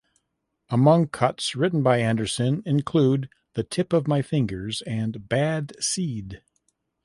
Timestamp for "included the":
2.65-3.61